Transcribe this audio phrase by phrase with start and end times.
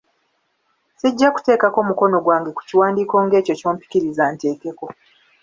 [0.99, 4.85] Sijja kuteeka mukono gwange ku kiwandiiko ng’ekyo ky'ompikiriza nteekeko.